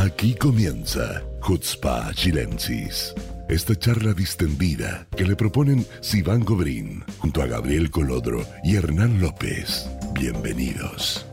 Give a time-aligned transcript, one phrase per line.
[0.00, 3.12] Aquí comienza Hutzpa Chilensis.
[3.48, 9.90] Esta charla distendida que le proponen Sivan Gobrín junto a Gabriel Colodro y Hernán López.
[10.12, 11.26] Bienvenidos.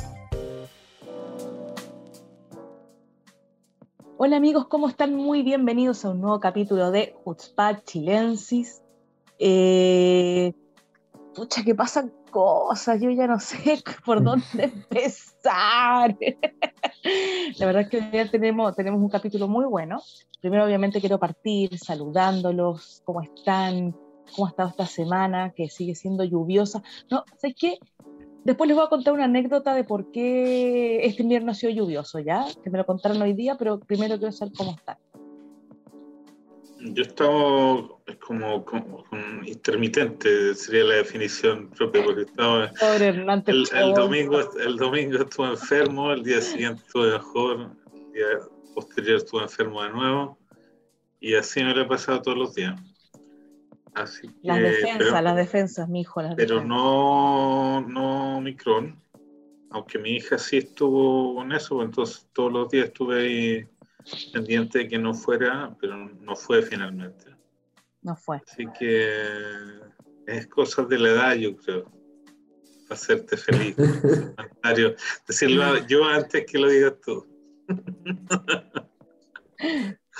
[4.17, 5.13] Hola amigos, ¿cómo están?
[5.13, 8.81] Muy bienvenidos a un nuevo capítulo de Hutzpa Chilensis.
[9.37, 10.53] Eh,
[11.35, 16.17] pucha, que pasan cosas, yo ya no sé por dónde empezar.
[17.59, 20.01] La verdad es que hoy día tenemos, tenemos un capítulo muy bueno.
[20.41, 23.95] Primero, obviamente, quiero partir saludándolos, cómo están,
[24.35, 26.83] cómo ha estado esta semana, que sigue siendo lluviosa.
[27.09, 27.79] No, ¿sabes qué?
[28.43, 32.19] Después les voy a contar una anécdota de por qué este invierno ha sido lluvioso,
[32.19, 32.45] ¿ya?
[32.65, 34.97] Que me lo contaron hoy día, pero primero quiero saber cómo están.
[36.93, 37.87] Yo estaba
[38.19, 39.03] como, como,
[39.45, 42.71] intermitente, sería la definición propia, porque estaba
[43.47, 48.25] el, el, domingo, el domingo estuve enfermo, el día siguiente estuve mejor, el día
[48.73, 50.37] posterior estuve enfermo de nuevo,
[51.19, 52.79] y así me lo he pasado todos los días.
[53.95, 56.21] Así las defensas, las defensas, mi hijo.
[56.21, 59.01] Las pero no, no Micron,
[59.71, 63.69] aunque mi hija sí estuvo con eso, entonces todos los días estuve ahí
[64.31, 67.35] pendiente de que no fuera, pero no fue finalmente.
[68.01, 68.41] No fue.
[68.45, 69.09] Así que
[70.27, 71.91] es cosas de la edad, yo creo.
[72.89, 73.75] Hacerte feliz.
[75.27, 77.25] Decirlo yo antes que lo digas tú.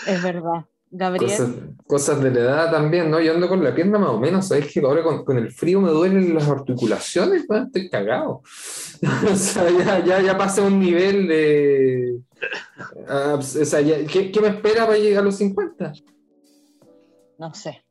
[0.08, 0.66] es verdad.
[0.98, 1.76] Gabriel.
[1.88, 3.20] Cosas, de la edad también, ¿no?
[3.20, 4.72] Yo ando con la pierna más o menos, ¿sabes?
[4.72, 8.42] Que ahora con, el frío me duelen las articulaciones, estoy cagado.
[9.32, 12.22] o sea, ya, ya, ya pasé un nivel de,
[13.08, 15.94] Ah, pues, o sea, ¿qué, me espera para llegar a los 50?
[17.38, 17.84] No sé.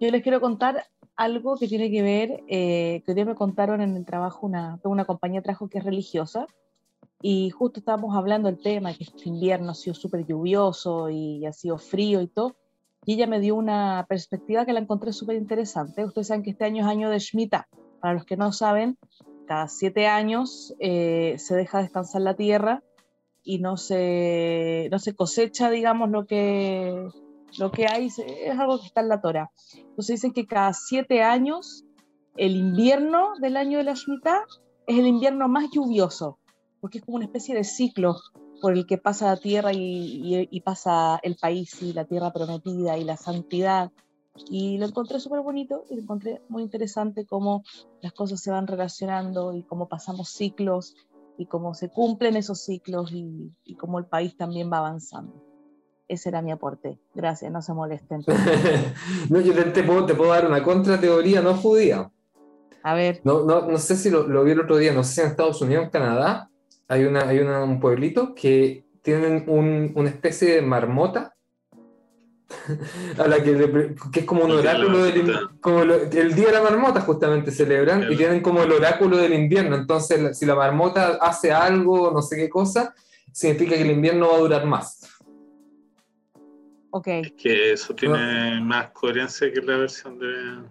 [0.00, 3.80] Yo les quiero contar algo que tiene que ver, eh, que hoy día me contaron
[3.80, 6.46] en el trabajo, una, una compañía de trabajo que es religiosa,
[7.22, 11.52] y justo estábamos hablando del tema, que este invierno ha sido súper lluvioso y ha
[11.52, 12.56] sido frío y todo,
[13.04, 16.04] y ella me dio una perspectiva que la encontré súper interesante.
[16.04, 17.68] Ustedes saben que este año es año de Shemitah.
[18.00, 18.98] Para los que no saben,
[19.46, 22.82] cada siete años eh, se deja descansar la tierra
[23.44, 27.08] y no se, no se cosecha, digamos, lo que,
[27.58, 29.50] lo que hay, es algo que está en la Torah.
[29.76, 31.84] Entonces dicen que cada siete años,
[32.36, 34.42] el invierno del año de la Shemitah
[34.88, 36.40] es el invierno más lluvioso,
[36.86, 38.14] porque es como una especie de ciclo
[38.60, 42.96] por el que pasa la tierra y, y, pasa el país y la tierra prometida
[42.96, 43.90] y la santidad.
[44.48, 47.64] Y lo encontré súper bonito y lo encontré muy interesante cómo
[48.02, 50.94] las cosas se van relacionando y cómo pasamos ciclos
[51.36, 55.42] y cómo se cumplen esos ciclos y, y cómo el país también va avanzando.
[56.06, 57.00] Ese era mi aporte.
[57.16, 58.22] Gracias, no se molesten.
[59.28, 62.12] no, yo te, puedo, te, puedo, dar una contrateoría no judía.
[62.84, 63.22] A ver.
[63.24, 65.26] No, no, no sé si lo, lo, vi el otro día, no sé si en
[65.26, 66.48] Estados Unidos, en Canadá,
[66.88, 71.34] hay, una, hay una, un pueblito que tienen un, una especie de marmota
[73.18, 77.00] a la que, que, es como un oráculo del como el día de la marmota
[77.00, 79.76] justamente celebran y tienen como el oráculo del invierno.
[79.76, 82.94] Entonces si la marmota hace algo no sé qué cosa
[83.32, 85.08] significa que el invierno va a durar más.
[86.90, 87.08] Ok.
[87.08, 90.62] Es que eso tiene más coherencia que la versión de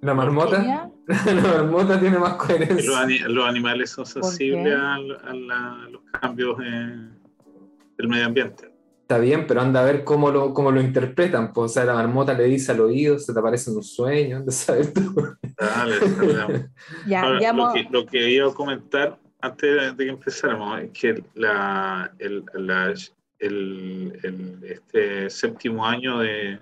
[0.00, 8.08] la marmota la marmota tiene más coherencia los, animales son sensibles a, los cambios del
[8.08, 8.70] medio ambiente.
[9.08, 11.54] Está bien, pero anda a ver cómo lo, cómo lo interpretan.
[11.54, 14.36] Pues, o sea, la marmota le dice al oído, se te aparece en un sueño,
[14.36, 15.14] ¿dónde sabes tú?
[15.56, 15.94] Dale,
[17.06, 21.24] ya, Ahora, lo, que, lo, que, iba a comentar antes de que empezáramos es que
[21.34, 22.92] la, el, la,
[23.38, 26.58] el, el, este séptimo año de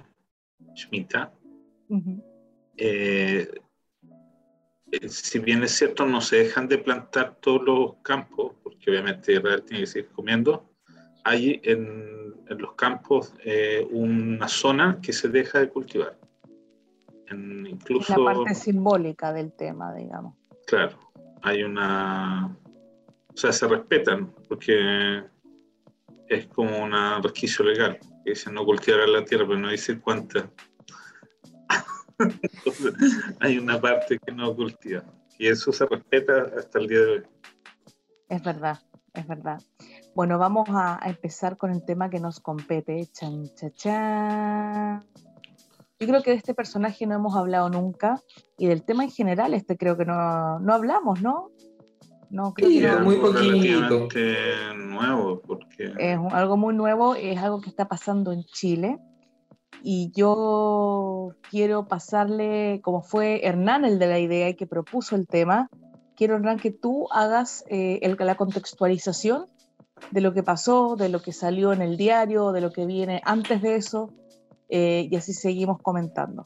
[0.75, 1.33] Shemitah,
[1.91, 2.19] eh,
[2.77, 3.51] eh,
[5.09, 9.63] si bien es cierto, no se dejan de plantar todos los campos, porque obviamente Israel
[9.63, 10.71] tiene que seguir comiendo,
[11.25, 12.17] hay en
[12.49, 16.17] en los campos eh, una zona que se deja de cultivar.
[17.29, 20.35] En, incluso, la parte simbólica del tema, digamos.
[20.67, 20.97] Claro,
[21.43, 22.57] hay una...
[23.33, 25.23] O sea, se respetan porque
[26.29, 30.51] es como un resquicio legal, que dice no cultivar la tierra, pero no dice cuánta.
[33.41, 35.05] hay una parte que no cultiva.
[35.39, 37.23] Y eso se respeta hasta el día de hoy.
[38.29, 38.79] Es verdad,
[39.15, 39.61] es verdad.
[40.15, 43.07] Bueno, vamos a, empezar con el tema que nos compete.
[43.13, 45.05] Chan, cha,
[46.01, 48.21] Yo creo que de este personaje no hemos hablado nunca
[48.57, 51.51] y del tema en general este creo que no, no hablamos, ¿no?
[52.31, 54.09] No creo sí, que muy poquito.
[54.75, 58.99] nuevo porque es algo muy nuevo, es algo que está pasando en Chile
[59.83, 65.27] y yo quiero pasarle, como fue Hernán el de la idea y que propuso el
[65.27, 65.69] tema,
[66.17, 69.47] quiero Hernán que tú hagas eh, el, la contextualización
[70.11, 73.23] de lo que pasó, de lo que salió en el diario, de lo que viene
[73.25, 74.13] antes de eso,
[74.69, 76.45] eh, y así seguimos comentando.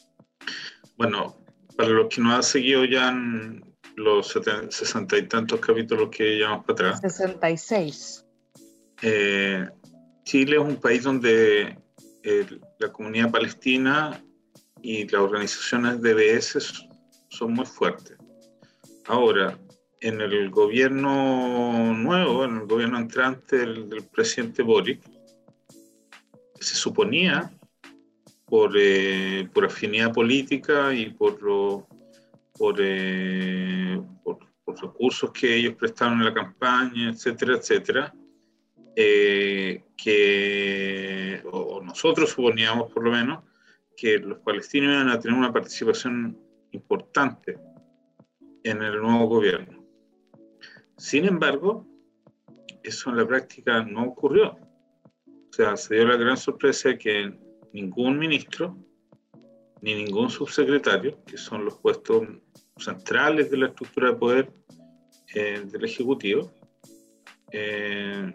[0.96, 1.36] Bueno,
[1.76, 3.64] para los que no han seguido ya en
[3.96, 4.28] los
[4.70, 7.00] sesenta y tantos capítulos que llevamos para atrás.
[7.00, 8.26] 66.
[9.02, 9.68] Eh,
[10.24, 11.78] Chile es un país donde
[12.22, 12.46] eh,
[12.80, 14.24] la comunidad palestina
[14.82, 16.88] y las organizaciones de BS
[17.28, 18.16] son muy fuertes.
[19.06, 19.58] Ahora,
[20.00, 25.02] en el gobierno nuevo, en el gobierno entrante del, presidente Boric,
[26.58, 27.52] se suponía,
[28.46, 31.86] por, eh, por afinidad política y por, lo,
[32.54, 38.14] por, eh, por, por, recursos que ellos prestaron en la campaña, etcétera, etcétera,
[38.96, 43.44] eh, que, o nosotros suponíamos por lo menos,
[43.96, 46.38] que los palestinos iban a tener una participación
[46.72, 47.58] importante
[48.64, 49.84] en el nuevo gobierno.
[50.96, 51.86] Sin embargo,
[52.82, 54.56] eso en la práctica no ocurrió.
[55.26, 57.38] O sea, se dio la gran sorpresa de que
[57.72, 58.76] ningún ministro
[59.82, 62.28] ni ningún subsecretario, que son los puestos
[62.76, 64.52] centrales de la estructura de poder
[65.34, 66.52] eh, del Ejecutivo,
[67.52, 68.32] eh,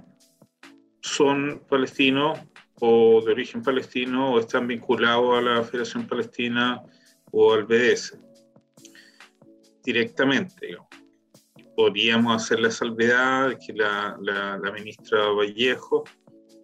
[1.06, 2.40] son palestinos
[2.82, 6.82] o de origen palestino o están vinculados a la Federación Palestina
[7.32, 8.18] o al BDS
[9.84, 10.76] directamente.
[11.76, 16.06] Podríamos hacer la salvedad de que la, la, ministra Vallejo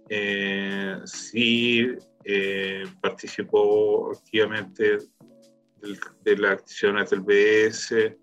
[0.09, 1.87] eh, sí
[2.23, 4.97] eh, participó activamente
[6.23, 8.17] de las acciones del BS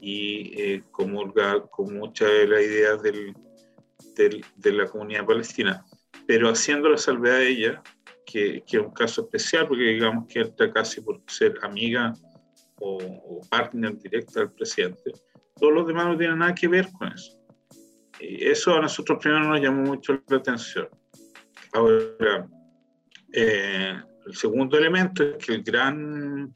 [0.00, 3.34] y eh, comulga con muchas de las ideas del,
[4.14, 5.84] de la comunidad palestina,
[6.26, 7.82] pero haciendo la salvedad de ella,
[8.24, 12.14] que, que, es un caso especial, porque digamos que está casi por ser amiga
[12.80, 15.12] o, partner directa del presidente,
[15.56, 17.38] todos los demás no tienen nada que ver con eso.
[18.20, 20.88] Y eso a nosotros primero nos llamó mucho la atención.
[21.72, 22.46] Ahora,
[23.32, 26.54] eh, el segundo elemento es que el gran,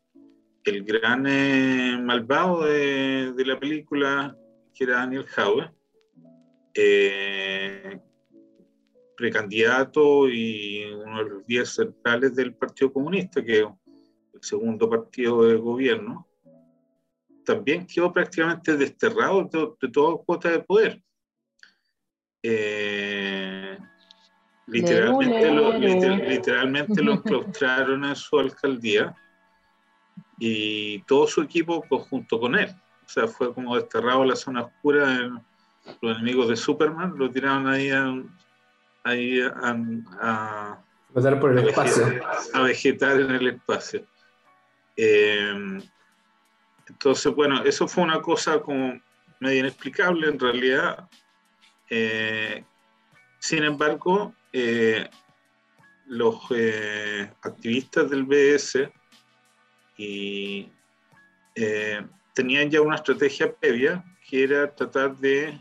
[0.65, 4.37] el gran eh, malvado de, de, la película,
[4.75, 5.73] que era Daniel Howard,
[6.75, 8.01] eh,
[9.17, 13.67] precandidato y uno de los diez centrales del Partido Comunista, que es
[14.35, 16.27] el segundo partido de gobierno,
[17.45, 19.45] también quedó prácticamente desterrado
[19.81, 21.03] de, toda cuota de poder.
[22.43, 23.79] Eh,
[24.67, 29.15] literalmente, lo, literalmente lo enclaustraron en su alcaldía
[30.39, 32.71] y todo su equipo pues, junto con él.
[33.05, 35.07] O sea, fue como desterrado a la zona oscura.
[35.07, 35.31] De,
[36.01, 38.15] los enemigos de Superman lo tiraron ahí a,
[39.05, 40.79] ahí a,
[41.41, 42.07] por el espacio.
[42.07, 44.07] Vegetar, a vegetar en el espacio.
[44.97, 45.81] Eh,
[46.89, 49.01] entonces, bueno, eso fue una cosa como
[49.41, 51.09] medio inexplicable en realidad.
[51.89, 52.65] Eh,
[53.39, 55.09] sin embargo, eh,
[56.07, 56.37] los
[57.43, 58.91] activistas del BS
[59.97, 60.71] y,
[62.35, 65.57] tenían ya una estrategia previa que era tratar de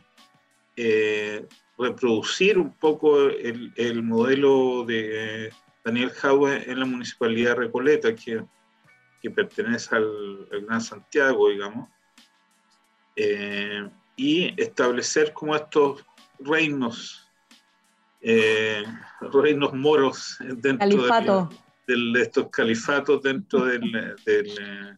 [0.75, 1.47] eh,
[1.77, 5.51] reproducir un poco el, el, modelo de
[5.83, 8.43] Daniel Jaue en la municipalidad de Recoleta, que,
[9.21, 11.89] que pertenece al, Gran Santiago, digamos,
[13.15, 16.05] eh, y establecer como estos
[16.39, 17.29] reinos,
[18.21, 18.83] eh,
[19.21, 20.87] reinos moros dentro
[21.85, 24.97] de estos califatos dentro del, del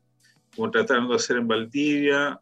[0.55, 2.39] como trataron de hacer en Valdivia,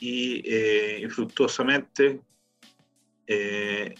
[0.00, 2.20] y eh, infructuosamente
[3.26, 3.94] eh,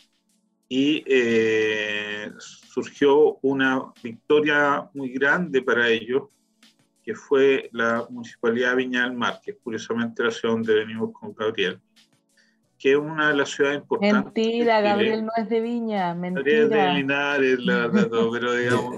[0.69, 6.25] y eh, surgió una victoria muy grande para ellos,
[7.03, 11.35] que fue la Municipalidad de Viña del Mar, que curiosamente la ciudad donde venimos con
[11.35, 11.81] Gabriel,
[12.79, 14.25] que es una de las ciudades importantes.
[14.25, 16.63] Mentira, Gabriel no es de Viña, mentira.
[16.63, 18.97] Es de Linares, la verdad, pero digamos.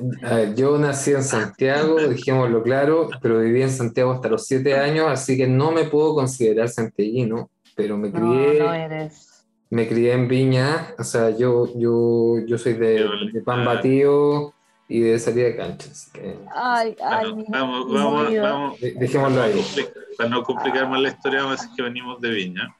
[0.54, 5.36] yo nací en Santiago, dijémoslo claro, pero viví en Santiago hasta los siete años, así
[5.36, 8.58] que no me puedo considerar santiaguino, pero me crié.
[8.58, 9.46] No, no eres.
[9.70, 14.52] Me crié en Viña, o sea, yo, yo, yo soy de, de pan batido
[14.88, 15.88] y de salida de cancha.
[15.90, 16.36] Así que...
[16.52, 19.64] Ay, ay, vamos, vamos, vamos, Dejémoslo ahí.
[20.18, 22.76] Para no complicar más la historia, vamos a decir que venimos de Viña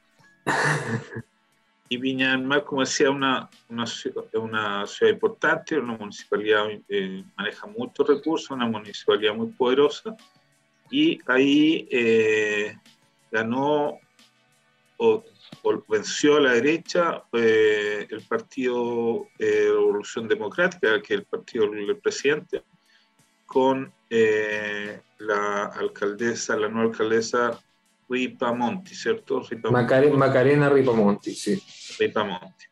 [1.91, 3.83] y Viña del Mar, como decía, una, una,
[4.35, 10.15] una ciudad importante, una municipalidad eh, maneja muchos recursos, una municipalidad muy poderosa,
[10.89, 12.77] y ahí eh,
[13.29, 13.99] ganó
[14.95, 15.23] o,
[15.89, 22.63] venció a la derecha eh, el Partido Revolución Democrática, que es el partido del presidente,
[23.45, 27.59] con la alcaldesa, la nueva alcaldesa
[28.11, 29.41] Ripamonti, ¿cierto?
[29.71, 31.61] Macarena Ripamonti, sí.
[31.97, 32.65] Ripamonti.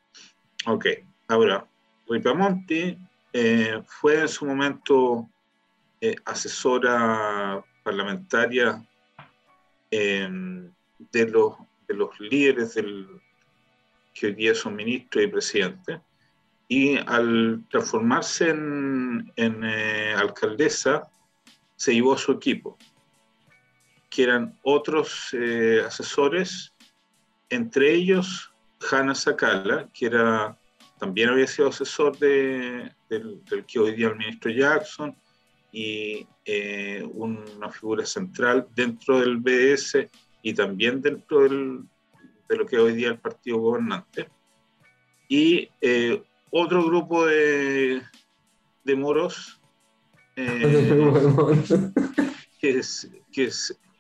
[0.66, 0.86] Ok,
[1.30, 1.66] ahora,
[2.08, 2.98] Ripamonti
[3.32, 5.30] eh, fue en su momento
[6.02, 8.86] eh, asesora parlamentaria
[9.90, 11.54] em, de, los,
[11.88, 13.08] de los líderes del,
[14.14, 16.02] que hoy día son ministros y presidentes,
[16.68, 21.10] y al transformarse en, en eh, alcaldesa,
[21.78, 22.78] se llevó a su equipo,
[24.10, 26.74] que eran otros eh, asesores,
[27.50, 28.52] entre ellos
[28.90, 30.58] Hanna Sakala, que era,
[31.00, 35.16] también había sido asesor de, del, que hoy día es el ministro Jackson,
[35.72, 40.10] y eh, una figura central dentro del BS
[40.42, 41.84] y también dentro del,
[42.48, 44.28] de lo que hoy día es el partido gobernante.
[45.28, 48.02] Y eh, otro grupo de,
[48.84, 49.62] de moros
[50.36, 50.90] eh,
[52.60, 52.82] que,
[53.32, 53.50] que,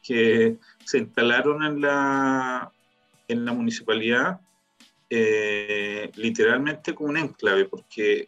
[0.10, 2.72] que, se instalaron en la,
[3.28, 4.39] en la municipalidad
[5.08, 8.28] eh, literalmente como un enclave, porque,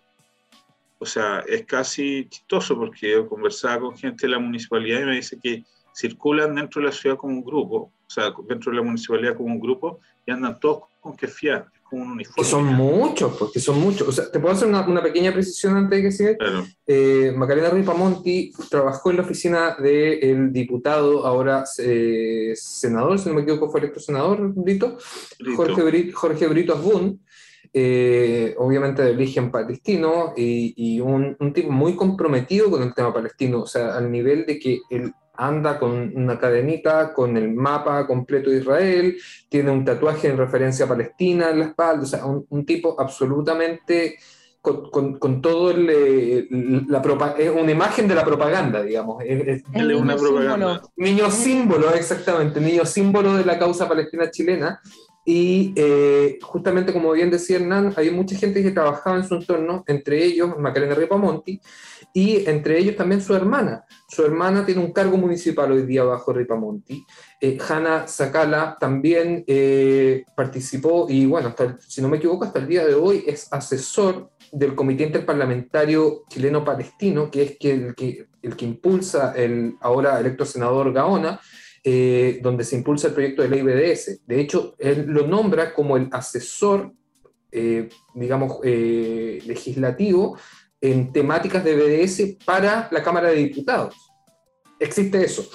[1.00, 5.16] o sea, es casi chistoso porque yo conversaba con gente de la municipalidad y me
[5.16, 8.84] dice que circulan dentro de la ciudad como un grupo, o sea, dentro de la
[8.84, 12.36] municipalidad como un grupo, y andan todos con que fiar, como un uniforme.
[12.38, 14.08] Que son muchos, porque son muchos.
[14.08, 16.38] O sea, te puedo hacer una, una pequeña precisión antes de que siga.
[16.38, 16.66] Claro.
[16.88, 23.42] Eh, Macarena Ripamonti trabajó en la oficina del diputado, ahora eh, senador, si no me
[23.42, 24.98] equivoco, fue electo senador, Brito,
[25.56, 27.22] Jorge, Brito, Jorge Brito Asbun.
[27.74, 33.14] Eh, obviamente de origen palestino y, y un, un, tipo muy comprometido con el tema
[33.14, 38.06] palestino, o sea, al nivel de que él anda con una cadenita con el mapa
[38.06, 39.18] completo de Israel,
[39.50, 44.18] tiene un tatuaje en referencia a Palestina en la espalda, o sea, un, tipo absolutamente
[44.62, 46.48] con, con, todo el, eh,
[46.88, 47.02] la
[47.40, 49.24] es una imagen de la propaganda, digamos.
[49.26, 50.82] Es, una propaganda.
[50.96, 54.80] Niño símbolo, exactamente, niño símbolo de la causa palestina chilena.
[55.24, 59.84] Y eh, justamente como bien decía Hernán, hay mucha gente que trabajaba en su entorno,
[59.88, 61.62] entre ellos Macarena Ripamonti,
[62.13, 63.86] y entre ellos también su hermana.
[64.08, 67.06] Su hermana tiene un cargo municipal hoy día bajo Ripamonti.
[67.39, 72.68] Eh, Hanna Sakala también eh, participó y bueno, hasta si no me equivoco, hasta el
[72.68, 78.65] día de hoy es asesor del Comité Interparlamentario Chileno-Palestino, que es el, que, el que
[78.65, 81.39] impulsa el ahora electo senador Gaona,
[81.84, 84.22] eh, donde se impulsa el proyecto de ley BDS.
[84.27, 86.91] De hecho, él lo nombra como el asesor,
[87.51, 90.38] eh, digamos, legislativo
[90.82, 93.96] en temáticas de BDS para la Cámara de Diputados.
[94.80, 95.48] Existe eso.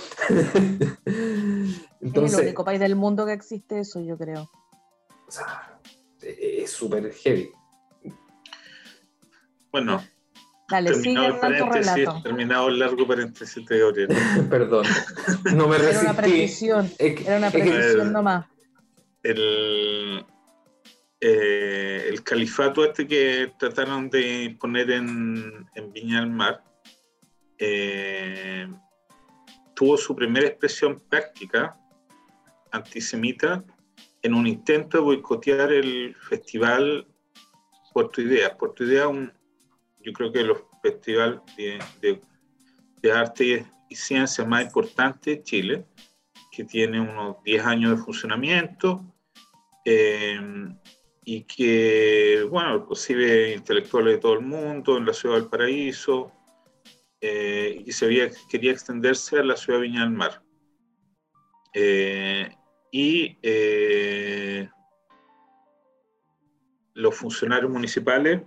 [2.01, 4.49] Entonces, es el único país del mundo que existe eso, yo creo.
[5.27, 5.81] O sea,
[6.23, 7.51] es súper heavy.
[9.73, 10.01] Bueno,
[10.69, 14.09] Dale, terminado el paréntesis, terminado el largo paréntesis de Gabriel.
[14.51, 14.87] Perdón,
[15.55, 16.01] no me resistí.
[16.01, 18.47] Era una precisión, era una precisión nomás.
[19.23, 20.25] El,
[21.21, 26.63] eh, el califato este que trataron de poner en, en Viña del Mar
[27.59, 28.69] eh,
[29.75, 31.79] tuvo su primera expresión práctica
[32.71, 33.65] antisemita
[34.23, 37.07] en un intento de boicotear el festival
[37.93, 38.55] Puerto Ideas.
[38.59, 39.11] Puerto Ideas,
[40.01, 42.21] yo creo que los festivales de, de,
[43.01, 45.87] de, arte y ciencia más importantes de Chile,
[46.51, 49.03] que tiene unos 10 años de funcionamiento.
[49.85, 50.39] Eh,
[51.29, 56.31] y que, bueno, recibe intelectuales de todo el mundo en la ciudad del Paraíso
[57.21, 60.41] eh, y se quería extenderse a la ciudad de Viña del Mar.
[61.75, 62.49] Eh,
[62.93, 64.69] y eh,
[66.95, 68.43] los funcionarios municipales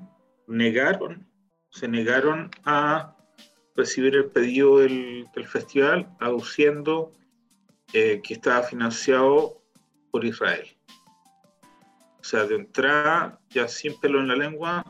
[0.47, 1.29] negaron,
[1.71, 3.13] se negaron a
[3.75, 7.11] recibir el pedido del, del festival, aduciendo
[7.91, 9.61] que estaba financiado
[10.11, 10.65] por Israel.
[12.29, 14.85] Sea, de entrada, ya sin pelo en la lengua,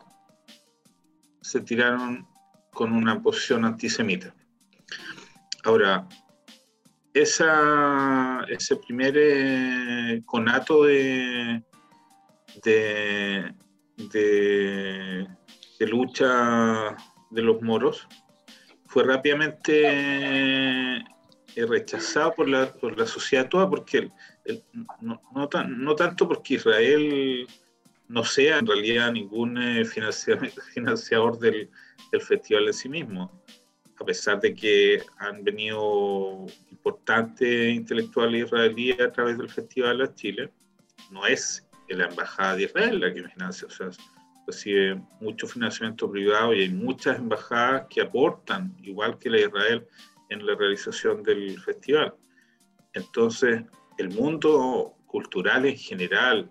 [1.40, 2.28] se tiraron
[2.74, 4.36] con una posición antisemita.
[5.64, 6.06] Ahora,
[7.14, 11.64] esa, ese primer eh, conato de,
[12.62, 13.54] de,
[14.12, 16.98] de, lucha
[17.30, 18.06] de los moros
[18.88, 21.06] fue rápidamente
[21.56, 24.12] rechazado por la, por la sociedad toda porque
[25.02, 27.48] no, no, tanto porque Israel
[28.08, 29.86] no sea en realidad ningún eh,
[30.74, 31.70] financiador del,
[32.12, 33.44] del, festival en sí mismo,
[34.00, 40.52] a pesar de que han venido importantes intelectuales israelíes a través del festival a Chile,
[41.12, 43.90] no es la embajada de Israel la que financia, o sea,
[44.48, 49.88] recibe mucho financiamiento privado y hay muchas embajadas que aportan, igual que la de Israel,
[50.30, 52.14] en la realización del festival.
[52.94, 53.64] Entonces,
[54.00, 56.50] el mundo cultural en general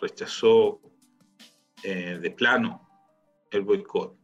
[0.00, 0.80] rechazó
[1.82, 2.88] eh, de plano
[3.50, 4.16] el boicot.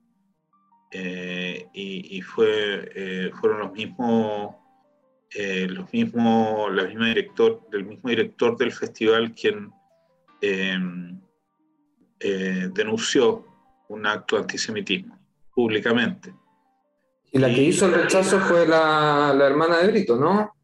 [0.92, 4.54] Eh, y, fue, eh, fueron los mismos,
[5.34, 9.72] los mismos, la misma director, del mismo director del festival quien
[12.20, 13.44] denunció
[13.88, 15.18] un acto de antisemitismo
[15.52, 16.32] públicamente.
[17.32, 20.54] Y la que hizo el rechazo fue la, la hermana de Brito, ¿no?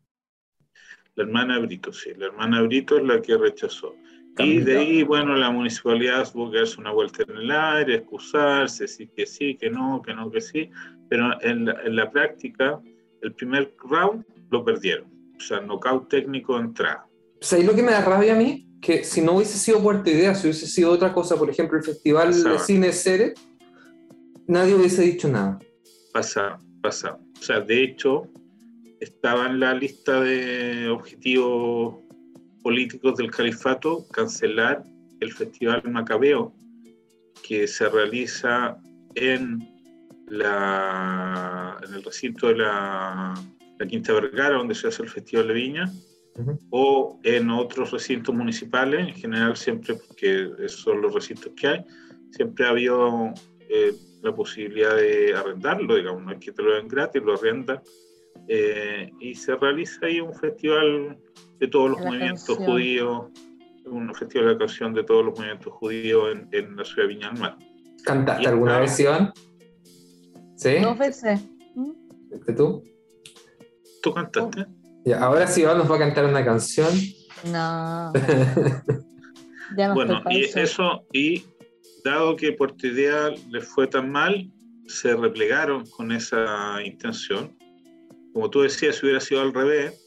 [1.20, 3.94] La hermana Brito, sí, la hermana Brito es la que rechazó.
[4.38, 8.84] Y de ahí, bueno, la municipalidad tuvo que darse una vuelta en el aire, excusarse,
[8.84, 10.70] decir que sí, que no, que no, que sí,
[11.10, 12.80] pero en la, en la práctica,
[13.20, 15.10] el primer round lo perdieron.
[15.36, 17.06] O sea, knockout técnico de entrada.
[17.38, 18.66] ¿Sabéis lo que me da rabia a mí?
[18.80, 21.84] Que si no hubiese sido Puerta Idea, si hubiese sido otra cosa, por ejemplo, el
[21.84, 23.34] Festival de Cine Cere,
[24.46, 25.58] nadie hubiese dicho nada.
[26.14, 27.18] Pasa, pasa.
[27.38, 28.26] O sea, de hecho,
[29.00, 31.96] estaba en la lista de objetivos
[32.62, 34.84] políticos del califato cancelar
[35.20, 36.52] el Festival Macabeo,
[37.46, 38.78] que se realiza
[39.14, 39.58] en,
[40.28, 43.34] la, en el recinto de la,
[43.88, 45.92] Quinta Vergara, donde se hace el Festival de Viña,
[46.70, 51.84] o en otros recintos municipales, en general siempre, porque esos son los recintos que hay,
[52.30, 53.92] siempre ha habido eh,
[54.22, 57.80] la posibilidad de arrendarlo, digamos, no es que te lo den gratis, lo arrendan,
[58.52, 61.16] eh, y se realiza ahí un festival
[61.60, 63.28] de todos los movimientos judíos,
[63.86, 67.30] un festival de la canción de todos los movimientos judíos en, la ciudad de Viña
[67.30, 67.56] del Mar.
[68.04, 69.32] ¿Cantaste alguna vez, Iván?
[70.56, 70.80] ¿Sí?
[70.80, 71.40] Dos veces.
[72.48, 72.82] ¿Y tú?
[74.02, 74.66] ¿Tú cantaste?
[75.04, 76.92] Ya, ahora sí, Iván nos va a cantar una canción.
[77.52, 78.12] No.
[79.94, 81.44] bueno, y eso, y
[82.04, 84.50] dado que Puerto Idea les fue tan mal,
[84.88, 87.59] se replegaron con esa intención.
[88.32, 90.00] Como tú decías, si hubiera sido al revés,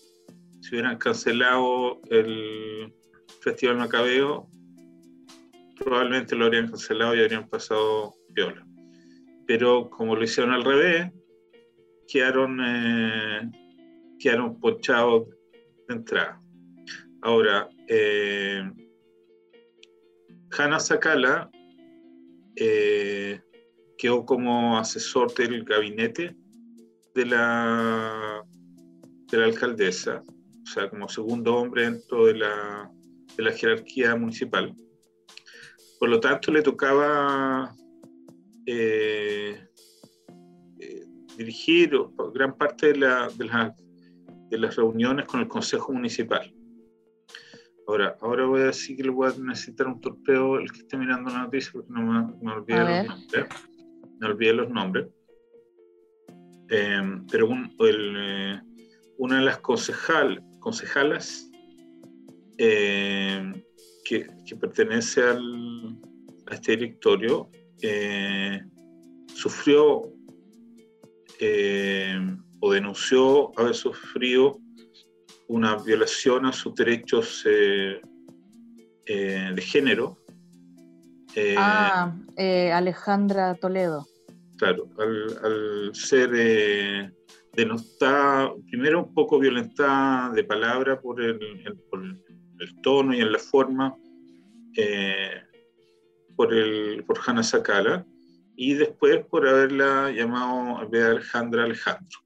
[0.62, 2.94] si hubieran cancelado el
[3.42, 4.48] Festival Macabeo,
[5.77, 8.65] probablemente lo habrían cancelado y habrían pasado viola.
[9.46, 11.12] Pero como lo hicieron al revés,
[12.08, 13.52] quedaron, eh,
[14.19, 15.28] quedaron ponchados
[15.88, 16.41] de entrada.
[17.21, 18.63] Ahora, eh,
[20.58, 21.50] Hanna Sakala
[22.56, 23.41] eh,
[23.97, 26.36] quedó como asesor del gabinete
[27.15, 28.43] de la,
[29.32, 30.23] de la alcaldesa
[30.63, 32.89] o sea, como segundo hombre dentro de la,
[33.36, 34.73] de la jerarquía municipal.
[35.99, 37.76] Por lo tanto, le tocaba
[38.65, 39.58] eh,
[40.80, 41.06] eh,
[41.38, 41.91] dirigir
[42.34, 43.76] gran parte de, la, de, la,
[44.49, 46.54] de, las reuniones con el Consejo Municipal.
[47.88, 50.97] Ahora, ahora voy a decir que le voy a necesitar un torpeo el que esté
[50.97, 53.45] mirando la noticia porque no me, me olvidé los nombres.
[54.19, 55.08] Me olvidé los nombres.
[56.75, 58.59] Eh, pero el,
[59.19, 61.51] una de las concejales concejalas
[62.57, 63.63] eh,
[64.05, 64.27] que,
[64.59, 65.97] pertenece al,
[66.47, 67.49] a este directorio
[67.81, 68.62] eh,
[69.27, 70.03] sufrió
[71.39, 72.17] eh,
[72.59, 74.57] o denunció haber sufrido
[75.47, 78.01] una violación a sus derechos de
[79.62, 80.17] género.
[81.57, 82.15] ah,
[82.73, 84.07] Alejandra Toledo.
[84.63, 86.30] Claro, al, al ser
[87.52, 91.38] denostada, primero un poco violentada de palabra por el,
[91.89, 93.93] por el tono y en la forma,
[94.78, 95.41] eh,
[96.38, 98.06] por, el, por Hanna Sakala,
[98.56, 102.19] y después por haberla llamado de Alejandra Alejandro.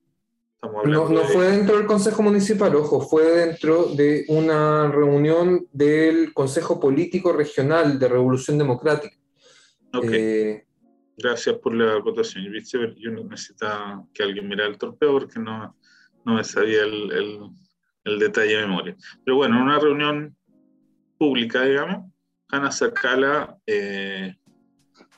[0.86, 6.80] No, no fue dentro del Consejo Municipal, ojo, fue dentro de una reunión del Consejo
[6.80, 9.18] Político Regional de Revolución Democrática.
[9.92, 10.22] Okay.
[10.22, 10.67] Eh,
[11.20, 12.46] Gracias por la votación.
[12.46, 15.76] Yo necesitaba que alguien mirara el torpeo porque no,
[16.24, 17.52] no me sabía el,
[18.06, 18.96] el, detalle de memoria.
[19.26, 20.38] Pero bueno, en una reunión
[21.18, 22.12] pública, digamos,
[22.50, 24.36] Hanna Sakala eh,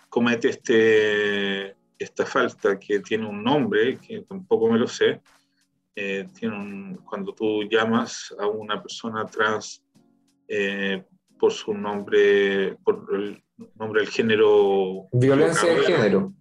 [0.08, 5.22] comete este, esta falta que tiene un nombre, que tampoco me lo sé.
[5.96, 9.84] Eh, tiene un, cuando tú llamas a una persona trans
[10.48, 11.04] eh,
[11.40, 13.42] por su nombre, por el
[13.76, 15.08] nombre del género.
[15.12, 16.34] Violencia de género.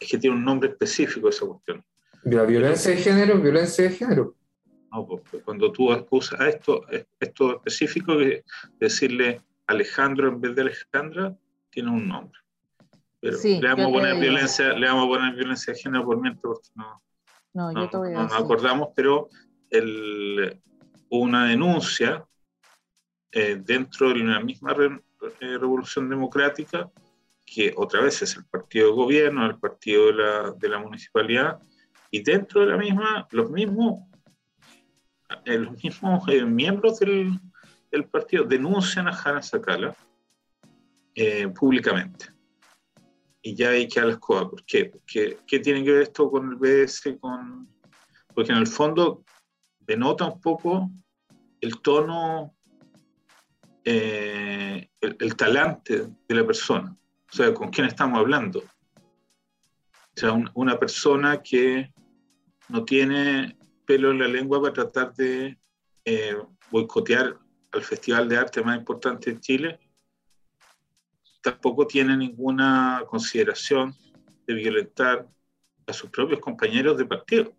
[0.00, 1.84] Es que tiene un nombre específico esa cuestión.
[2.24, 4.34] La violencia de género, violencia de género.
[4.90, 6.84] No, porque cuando tú usas esto,
[7.20, 8.14] esto específico,
[8.80, 11.36] decirle Alejandro en vez de Alejandra,
[11.70, 12.38] tiene un nombre.
[13.20, 16.42] Pero le, vamos a poner violencia, le vamos a poner violencia de género por mientras,
[16.42, 17.02] porque no,
[17.52, 19.28] no, no, no nos acordamos, pero
[19.70, 20.60] el,
[21.10, 22.24] una denuncia
[23.38, 26.90] eh, dentro de una misma eh, Revolución Democrática,
[27.46, 31.60] que otra vez es el partido de gobierno, el partido de la, de la municipalidad,
[32.10, 34.00] y dentro de la misma, los mismos
[35.44, 37.38] los mismos miembros del,
[37.92, 39.94] del, partido denuncian a Hanna Sakala
[41.54, 42.26] públicamente.
[43.42, 44.48] Y ya hay que a las cosas.
[44.48, 44.86] ¿Por qué?
[44.86, 47.18] Porque, ¿Qué tiene que ver esto con el BS?
[47.20, 47.68] Con...
[48.34, 49.22] Porque en el fondo
[49.78, 50.90] denota un poco
[51.60, 52.57] el tono,
[53.88, 56.96] el, el talante de la persona.
[57.30, 58.60] O sea, ¿con quién estamos hablando?
[58.60, 61.92] O sea, una persona que
[62.68, 65.58] no tiene pelo en la lengua para tratar de
[66.04, 66.36] eh,
[66.70, 67.38] boicotear
[67.70, 69.80] al festival de arte más importante de Chile,
[71.42, 73.94] tampoco tiene ninguna consideración
[74.46, 75.26] de violentar
[75.86, 77.54] a sus propios compañeros de partido.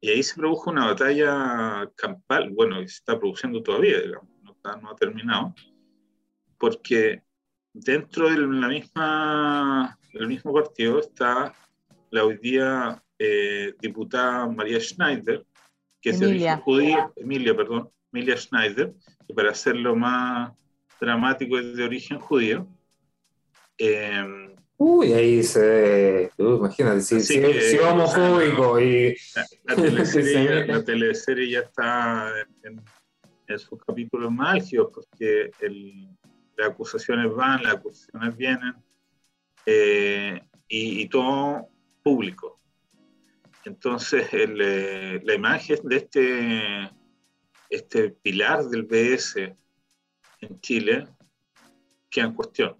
[0.00, 4.31] Y ahí se produjo una batalla campal, bueno, se está produciendo todavía, digamos,
[4.64, 5.54] no, no ha terminado,
[6.58, 7.22] porque
[7.72, 11.54] dentro de la misma, del mismo partido está
[12.10, 15.44] la hoy día eh, diputada María Schneider,
[16.00, 18.92] que es de origen judío, Emilia, perdón, Emilia Schneider,
[19.26, 20.52] que para hacerlo más
[21.00, 22.66] dramático es de origen judío.
[23.78, 24.52] Eh,
[24.84, 26.32] Uy, ahí se.
[26.38, 29.16] Uh, imagínate, si, si, si homofóbico y.
[29.64, 29.76] La,
[30.66, 32.32] la, teleserie, ya está
[32.64, 32.82] en,
[33.52, 36.08] en sus capítulos más álgidos, porque el,
[36.56, 38.74] las acusaciones van, las acusaciones vienen,
[39.66, 41.68] eh, y, todo
[42.02, 42.58] público.
[43.64, 46.90] Entonces, eh, la imagen de este,
[47.68, 49.54] este pilar del BS
[50.40, 51.06] en Chile
[52.10, 52.76] queda en cuestión.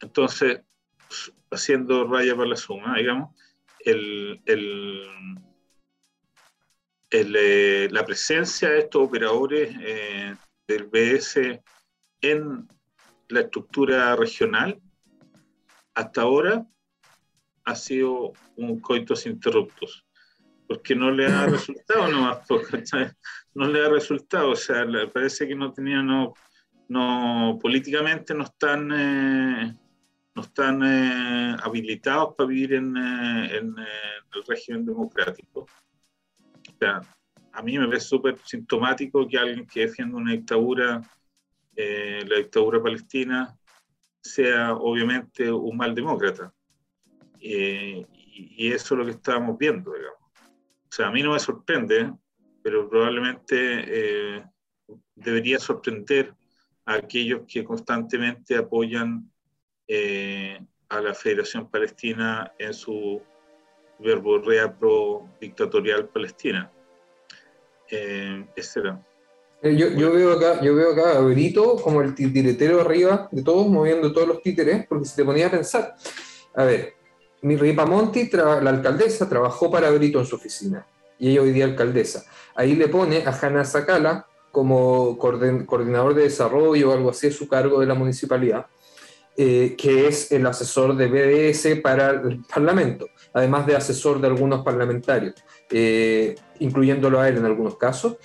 [0.00, 0.60] Entonces,
[1.50, 3.34] haciendo raya para la suma, digamos,
[3.84, 4.40] el,
[7.10, 9.74] eh, la presencia de estos operadores
[10.66, 11.62] del BS
[12.20, 12.68] en
[13.28, 14.80] la estructura regional,
[15.94, 16.66] hasta ahora
[17.64, 20.04] ha sido un coitus interruptus,
[20.66, 22.40] porque no le ha resultado nomás,
[23.54, 26.34] no le ha resultado, o sea, parece que no tenían, no,
[26.88, 29.74] no políticamente no están, eh,
[30.34, 35.66] no están eh, habilitados para vivir en, eh, en, el régimen democrático.
[36.78, 37.00] Sea,
[37.52, 41.02] a mí me parece súper sintomático que alguien que defiende una dictadura
[41.80, 43.56] eh, la dictadura palestina
[44.20, 46.52] sea obviamente un mal demócrata.
[47.40, 50.18] Eh, y, eso es lo que estábamos viendo, digamos.
[50.42, 52.12] O sea, a mí no me sorprende,
[52.64, 54.44] pero probablemente eh,
[55.14, 56.34] debería sorprender
[56.84, 59.30] a aquellos que constantemente apoyan
[60.88, 63.22] a la Federación Palestina en su
[63.98, 66.70] verborrea pro dictatorial palestina.
[67.90, 69.02] Eh, ese era.
[69.62, 73.42] Eh, yo, yo, veo acá, yo veo acá a Brito como el titiretero arriba de
[73.42, 75.96] todos, moviendo todos los títeres, porque si te ponía a pensar,
[76.54, 76.94] a ver,
[77.42, 80.86] mi Ripamonti, la alcaldesa, trabajó para Brito en su oficina,
[81.18, 82.24] y ella hoy día alcaldesa.
[82.54, 87.48] Ahí le pone a Hanna Sakala como coordinador de desarrollo o algo así a su
[87.48, 88.66] cargo de la municipalidad,
[89.36, 94.64] eh, que es el asesor de BDS para el Parlamento, además de asesor de algunos
[94.64, 95.34] parlamentarios,
[95.70, 98.16] eh, incluyéndolo a él en algunos casos.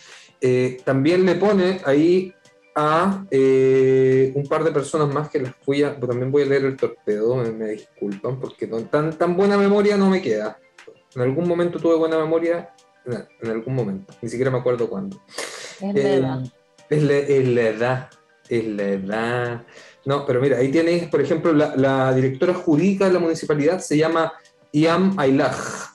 [0.41, 2.33] Eh, también le pone ahí
[2.75, 6.65] a eh, un par de personas más que las voy a, también voy a leer
[6.65, 10.59] el torpedo, me, disculpan, porque tan, tan buena memoria no me queda.
[11.15, 12.73] En algún momento tuve buena memoria,
[13.05, 15.21] en algún momento, ni siquiera me acuerdo cuándo.
[15.79, 16.43] Es la edad.
[16.89, 17.13] Es la,
[17.61, 18.09] edad,
[18.49, 19.63] es la edad.
[20.05, 23.97] No, pero mira, ahí tienes, por ejemplo, la, la directora jurídica de la municipalidad se
[23.97, 24.33] llama
[24.73, 25.93] Iam Ailaj.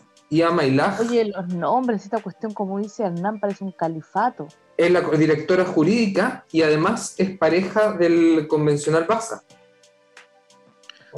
[1.01, 4.47] Oye, los nombres, esta cuestión, como dice Hernán, parece un califato.
[4.77, 9.43] Es la directora jurídica y además es pareja del convencional Baza.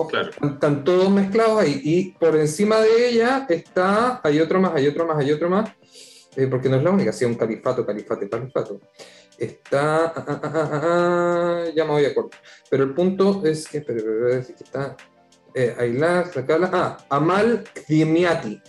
[0.09, 0.31] claro.
[0.43, 1.81] Están todos mezclados ahí.
[1.85, 5.71] Y por encima de ella está, hay otro más, hay otro más, hay otro más.
[6.37, 8.81] Eh, porque no es la única, sí, un califato, califato, califato.
[9.37, 12.41] Está, ah, ah, ah, ya me voy a acordar.
[12.71, 14.97] Pero el punto es que, espera, decir que está,
[15.55, 16.31] eh, Ayla,
[16.73, 18.61] ah, Amal Dimiati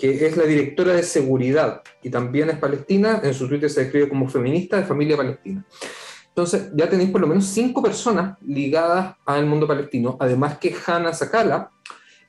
[0.00, 4.08] que es la directora de seguridad y también es palestina, en su Twitter se describe
[4.08, 5.64] como feminista de familia palestina.
[6.28, 11.12] Entonces, ya tenéis por lo menos cinco personas ligadas al mundo palestino, además que Hanna
[11.12, 11.70] Sakala,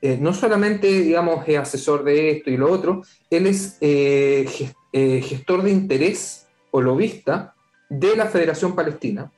[0.01, 4.45] eh, no solamente, digamos, es asesor de esto y lo otro, él es eh,
[4.91, 7.55] eh, gestor de interés o lobista
[7.89, 9.31] de la Federación Palestina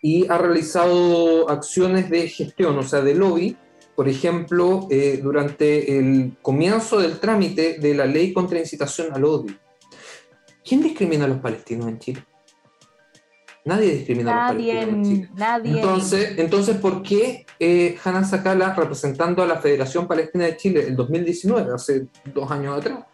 [0.00, 3.56] y ha realizado acciones de gestión, o sea, de lobby,
[3.94, 9.58] por ejemplo, eh, durante el comienzo del trámite de la ley contra incitación al odio.
[10.64, 12.24] ¿Quién discrimina a los palestinos en Chile?
[13.64, 15.30] Nadie discrimina a los palestinos en Chile.
[15.34, 15.72] Nadie.
[15.76, 20.94] Entonces, entonces ¿por qué eh, Hanna Sakala, representando a la Federación Palestina de Chile el
[20.94, 23.04] 2019, hace dos años atrás,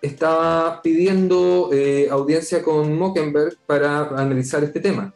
[0.00, 5.14] estaba pidiendo eh, audiencia con Mockenberg para analizar este tema,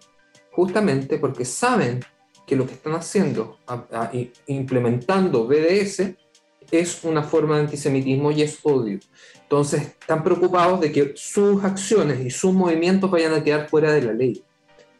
[0.56, 2.00] justamente porque saben
[2.46, 3.58] que lo que están haciendo,
[4.46, 6.14] implementando BDS,
[6.70, 8.98] es una forma de antisemitismo y es odio.
[9.42, 14.02] Entonces, están preocupados de que sus acciones y sus movimientos vayan a quedar fuera de
[14.02, 14.42] la ley.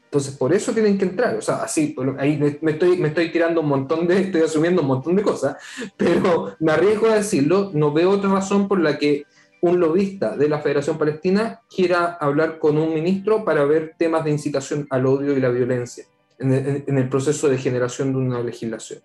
[0.05, 1.35] Entonces, por eso tienen que entrar.
[1.37, 4.89] O sea, así, ahí me estoy, me estoy tirando un montón de, estoy asumiendo un
[4.89, 5.57] montón de cosas,
[5.97, 9.25] pero me arriesgo a decirlo, no veo otra razón por la que
[9.61, 14.31] un lobista de la Federación Palestina quiera hablar con un ministro para ver temas de
[14.31, 16.05] incitación al odio y la violencia
[16.39, 19.01] en el, proceso de generación de una legislación.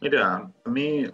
[0.00, 1.06] Mira, a mí,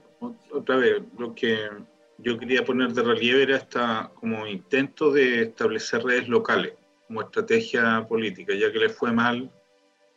[0.52, 1.70] otra vez, lo que
[2.18, 6.74] yo quería poner de relieve era esta, como intento de establecer redes locales
[7.06, 9.50] como estrategia política, ya que le fue mal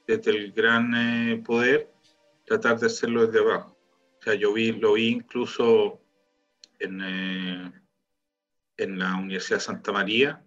[0.08, 1.90] desde el gran eh, poder,
[2.46, 3.76] tratar de hacerlo desde abajo.
[4.20, 6.00] O sea, yo vi, lo vi incluso
[6.80, 7.72] en, eh,
[8.78, 10.44] en la Universidad de Santa María,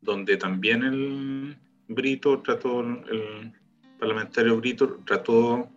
[0.00, 1.56] donde también el
[1.88, 3.52] Brito trató, el
[3.98, 5.68] parlamentario Brito trató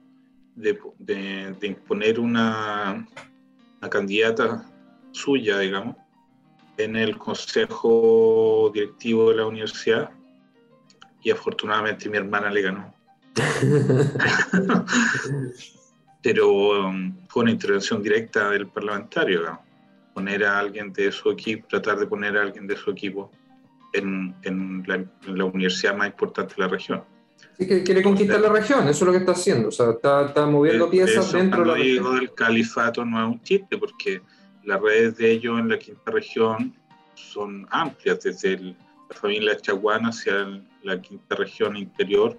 [0.56, 3.08] de, de, imponer una,
[3.80, 4.70] una, candidata
[5.12, 5.96] suya, digamos,
[6.78, 10.10] en el consejo directivo de la universidad
[11.22, 12.94] y afortunadamente mi hermana le ganó.
[16.24, 19.67] Pero um, fue una intervención directa del parlamentario, digamos
[20.18, 23.30] poner a alguien de su equipo, tratar de poner a alguien de su equipo
[23.94, 27.04] en, en, la, universidad más importante de la región.
[27.56, 30.26] Sí, que quiere conquistar la región, eso es lo que está haciendo, o sea, está,
[30.26, 31.94] está moviendo piezas dentro de la región.
[31.94, 34.24] digo del califato no es un chiste, porque
[34.64, 36.76] las redes de ellos en la quinta región
[37.14, 38.76] son amplias, desde la
[39.12, 42.36] familia Chaguana hacia la quinta región interior,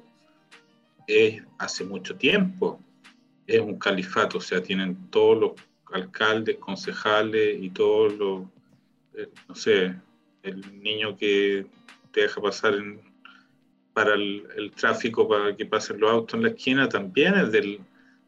[1.07, 2.81] es hace mucho tiempo,
[3.47, 8.43] es un califato, o sea, tienen todos los alcaldes, concejales y todos los,
[9.15, 9.95] eh, no sé,
[10.43, 11.67] el niño que
[12.13, 12.75] te deja pasar
[13.93, 17.81] para el, tráfico, para que pasen los autos en la esquina, también es de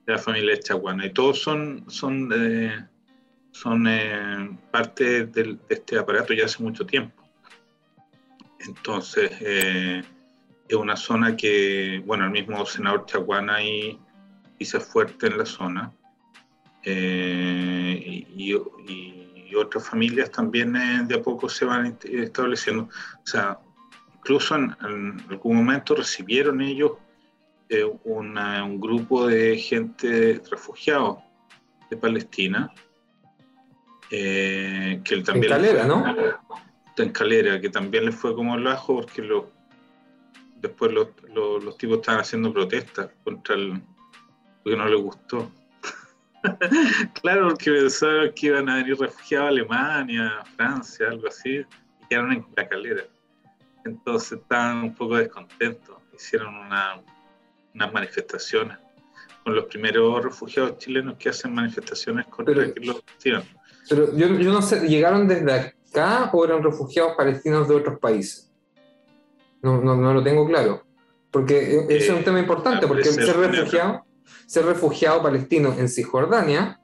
[0.07, 1.07] la familia Chaguana.
[1.07, 2.87] Y todos son, son, eh,
[3.53, 7.23] son eh, parte de este aparato ya hace mucho tiempo.
[8.59, 9.31] Entonces,
[10.71, 13.99] es una zona que, bueno, el mismo senador Chaguana y,
[14.61, 15.93] se fuerte en la zona.
[16.85, 18.55] Eh, y,
[19.57, 22.85] otras familias también eh, de a poco se van estableciendo.
[22.85, 23.59] O sea,
[24.17, 24.75] incluso en,
[25.29, 26.93] algún momento recibieron ellos
[27.69, 31.19] eh, un grupo de gente refugiados
[31.91, 32.73] de Palestina.
[34.09, 36.05] que también en Calera, ¿no?
[36.97, 39.51] En Calera, que también les fue como el ajo porque lo,
[40.61, 43.83] después los, los tipos estaban haciendo protestas contra el...
[44.63, 45.51] porque no les gustó.
[47.23, 52.33] Claro, porque pensaron que iban a venir refugiados a Alemania, Francia, algo así, y quedaron
[52.33, 53.03] en la calera.
[53.85, 55.97] Entonces estaban un poco descontentos.
[56.15, 58.79] Hicieron unas manifestaciones
[59.43, 63.03] con los primeros refugiados chilenos que hacen manifestaciones contra pero, que los
[63.89, 68.53] Pero yo, yo, no sé, ¿llegaron desde acá o eran refugiados palestinos de otros países?
[69.63, 70.85] No, no, no lo tengo claro.
[71.31, 74.05] Porque ese es un eh, tema importante, porque ser refugiado
[74.47, 76.81] ser refugiado palestino en Cisjordania,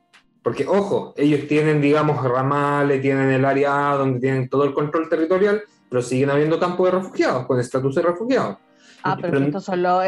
[0.47, 5.65] porque ojo, ellos tienen, digamos, ramales, tienen el área donde tienen todo el control territorial,
[5.89, 8.59] pero siguen habiendo campos de refugiados, con estatus de refugiados.
[9.03, 10.05] Ah, pero, estos son los,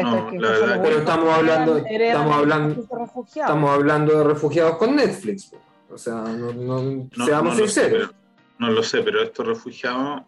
[0.81, 2.87] pero estamos hablando, estamos hablando,
[3.25, 5.51] estamos hablando de refugiados con Netflix.
[5.89, 8.15] O sea, no, no, seamos sinceros.
[8.59, 10.21] no lo sé, pero estos refugiados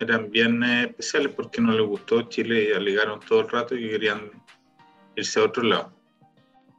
[0.00, 3.88] eran bien eh, especiales porque no les gustó Chile y alegaron todo el rato y
[3.88, 4.32] querían
[5.14, 5.93] irse a otro lado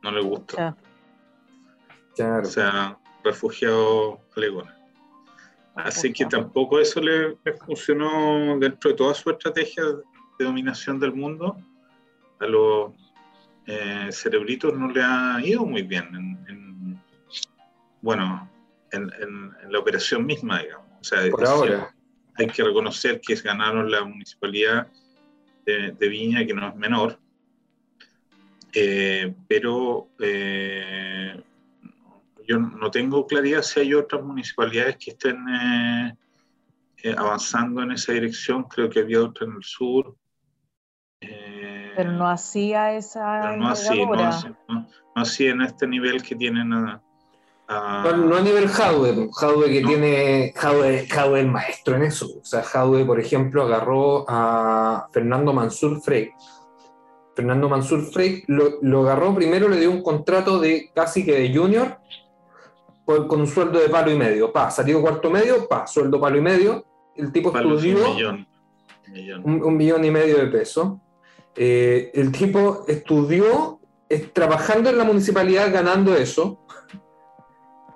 [0.05, 0.77] no le gusta.
[2.17, 4.67] O sea, refugiado alegón.
[5.75, 11.57] Así que tampoco eso le, funcionó dentro de toda su estrategia de dominación del mundo.
[12.39, 12.93] A los
[13.65, 16.05] eh, cerebritos no le ha ido muy bien
[16.47, 17.01] en,
[18.01, 18.49] bueno,
[18.91, 19.11] en,
[19.69, 20.87] la operación misma, digamos.
[21.01, 21.93] O sea, Por ahora.
[22.35, 24.87] hay que reconocer que ganaron la municipalidad
[25.65, 27.19] de Viña, que no es menor,
[28.75, 31.41] eh, pero eh,
[32.45, 35.37] yo no tengo claridad si hay otras municipalidades que estén
[37.01, 38.63] eh, avanzando en esa dirección.
[38.63, 40.17] Creo que había otra en el sur.
[41.19, 43.55] pero no hacía esa.
[43.55, 46.73] no hacía, no, hacía, en este nivel que tienen.
[46.73, 47.01] A,
[47.67, 52.27] no, a nivel Jaude, Jaude que tiene, Jaude, Jaude es maestro en eso.
[52.39, 56.31] O sea, Jaude, por ejemplo, agarró a Fernando Mansur Frey,
[57.35, 61.97] Fernando Mansur Frey lo, agarró primero, le dio un contrato de casi que de junior
[63.05, 64.51] con un sueldo de palo y medio.
[64.51, 66.85] Pa, salió cuarto medio, pa, sueldo palo y medio.
[67.15, 67.97] El tipo estudió.
[68.09, 68.47] Un millón.
[69.43, 70.97] Un, millón y medio de pesos.
[71.55, 73.79] Eh, el tipo estudió
[74.33, 76.65] trabajando en la municipalidad ganando eso.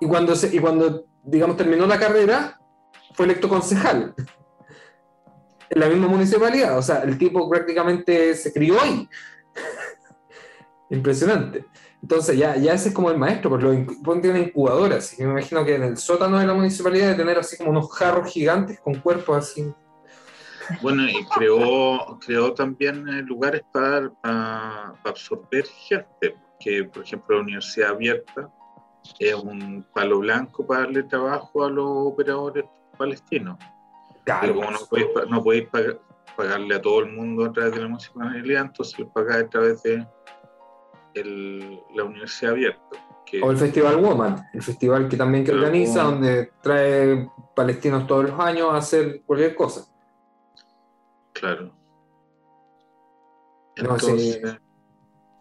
[0.00, 2.60] Y cuando, se, y cuando, digamos, terminó la carrera,
[3.14, 4.14] fue electo concejal
[5.70, 6.76] en la misma municipalidad.
[6.76, 9.08] O sea, el tipo prácticamente se crió ahí.
[10.90, 11.66] Impresionante.
[12.02, 15.18] Entonces ya, ya ese es como el maestro, porque lo tiene incubadoras.
[15.18, 17.92] Y me imagino que en el sótano de la municipalidad de tener así como unos
[17.92, 19.72] jarros gigantes con cuerpos así.
[20.82, 27.90] Bueno, y creó, creó también eh, lugares para, absorber gente, que por ejemplo la Universidad
[27.90, 28.50] Abierta
[29.18, 32.64] es un palo blanco para darle trabajo a los operadores
[32.96, 33.58] palestinos.
[34.24, 35.68] Pero como no podéis,
[36.36, 39.82] pagarle a todo el mundo a través de la municipalidad, entonces lo pagáis a través
[39.82, 40.06] de
[41.94, 42.80] la Universidad Abierta.
[43.42, 48.40] o el Festival Woman, el festival que también que organiza, donde trae palestinos todos los
[48.40, 49.86] años a hacer cualquier cosa.
[51.32, 51.72] Claro.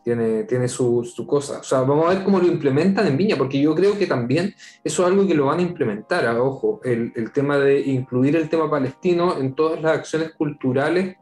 [0.09, 1.59] Tiene, tiene su, su, cosa.
[1.59, 4.55] O sea, vamos a ver cómo lo implementan en Viña, porque yo creo que también
[4.83, 6.25] eso es algo que lo van a implementar.
[6.25, 11.17] Ah, ojo, el, el, tema de incluir el tema palestino en todas las acciones culturales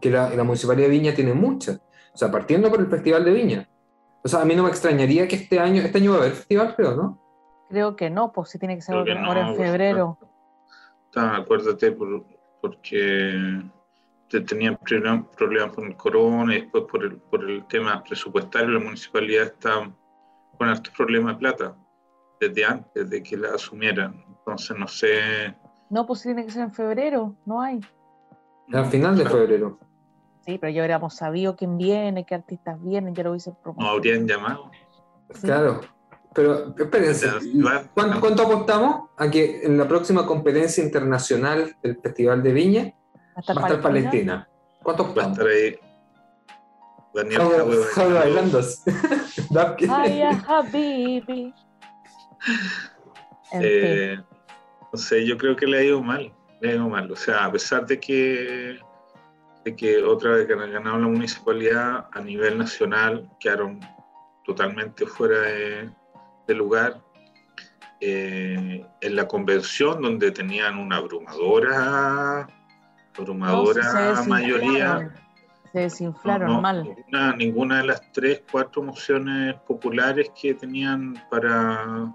[0.00, 1.80] que la, la Municipalidad de Viña tiene muchas.
[2.14, 3.68] O sea, partiendo por el Festival de Viña.
[4.22, 6.32] O sea, a mí no me extrañaría que este año, este año va a haber
[6.34, 7.18] festival, creo, ¿no?
[7.70, 10.16] Creo que no, pues sí tiene que ser ahora en febrero.
[11.16, 11.90] acuérdate,
[12.60, 13.62] porque
[14.28, 14.78] tenían
[15.36, 19.90] problemas con el corona y después por el, por el tema presupuestario, la municipalidad está
[20.56, 21.76] con altos problemas de plata
[22.40, 24.24] desde antes de que la asumieran.
[24.28, 25.54] Entonces, no sé.
[25.90, 27.80] No, pues tiene que ser en febrero, no hay.
[28.72, 29.78] Al final de febrero.
[30.44, 33.84] Sí, pero ya hubiéramos sabido quién viene, qué artistas vienen, ya lo hice promover.
[33.84, 34.70] No habrían llamado.
[35.42, 35.80] Claro.
[36.34, 37.28] Pero espérense,
[37.94, 42.94] ¿cuánto, ¿cuánto, apostamos a que en la próxima competencia internacional del Festival de Viña
[43.46, 44.48] va a estar, Palestina?
[44.82, 45.38] ¿Cuánto apostamos?
[45.38, 45.78] Va a estar ahí.
[47.14, 47.40] Daniel
[50.46, 51.54] Habibi.
[53.52, 54.18] Eh,
[54.92, 56.30] no sé, yo creo que le ha ido mal.
[56.60, 57.10] Le ha ido mal.
[57.10, 58.78] O sea, a pesar de que
[59.76, 63.80] que otra vez que han ganado la municipalidad a nivel nacional quedaron
[64.44, 67.00] totalmente fuera de, lugar.
[68.00, 72.48] Eh, en la convención donde tenían una abrumadora,
[73.18, 75.12] abrumadora mayoría.
[75.72, 76.84] Se desinflaron mal.
[76.84, 82.12] Ninguna, ninguna, de las tres, cuatro mociones populares que tenían para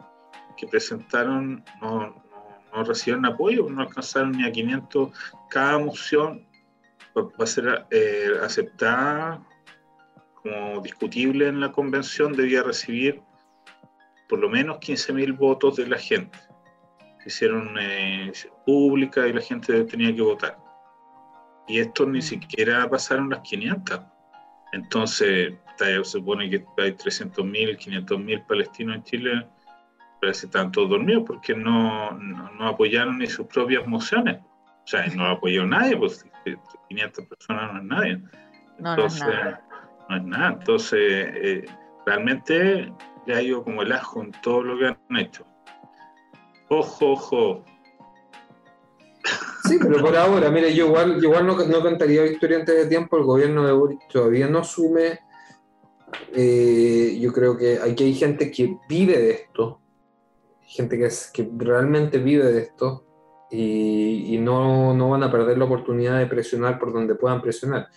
[0.58, 2.16] que presentaron no, no,
[2.74, 5.12] no recibieron apoyo, no alcanzaron ni a 500.
[5.50, 6.48] Cada moción
[7.16, 9.44] va a ser eh, aceptada
[10.34, 13.22] como discutible en la convención, debía recibir
[14.28, 16.38] por lo menos 15.000 votos de la gente.
[17.22, 18.32] Se hicieron eh,
[18.66, 20.63] pública y la gente tenía que votar.
[21.68, 22.24] Y estos ni mm.
[22.24, 24.02] siquiera pasaron las 500.
[24.74, 29.48] Entonces, se supone que hay 300.000, 500.000 palestinos en Chile,
[30.20, 34.40] pero se están todos dormidos porque no, no apoyaron ni sus propias mociones.
[34.40, 36.26] O sea, no apoyó nadie, pues
[36.90, 38.24] 500 personas no es nadie.
[38.78, 39.26] Entonces,
[40.10, 40.54] no, es nada.
[40.60, 41.66] Entonces, eh,
[42.06, 42.92] realmente
[43.26, 45.46] le ha ido como el ajo en todo lo que han hecho.
[46.70, 47.66] Ojo, ojo.
[49.64, 53.18] Sí, pero por ahora, mire, yo igual, igual no, no contaría victoria antes de tiempo,
[53.18, 55.20] el gobierno de Boris todavía no asume.
[56.34, 59.80] Eh, yo creo que aquí hay gente que vive de esto,
[60.62, 63.06] gente que, es, que realmente vive de esto,
[63.56, 67.88] y, no, no, van a perder la oportunidad de presionar por donde puedan presionar.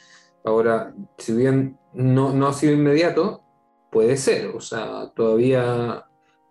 [0.45, 3.43] Ahora, si bien no, no ha sido inmediato,
[3.91, 6.05] puede ser, o sea, todavía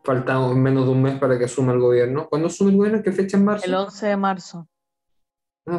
[0.04, 2.28] falta menos de un mes para que asuma el gobierno.
[2.28, 3.04] ¿Cuándo asume el gobierno?
[3.04, 3.66] ¿Qué fecha en marzo?
[3.68, 4.68] El 11 de marzo.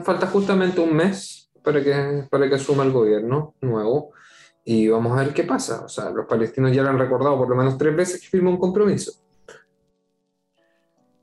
[0.02, 4.12] Falta justamente un mes para que, para que asuma el gobierno nuevo
[4.64, 5.84] y vamos a ver qué pasa.
[5.84, 8.50] O sea, los palestinos ya lo han recordado por lo menos tres veces que firmó
[8.50, 9.12] un compromiso.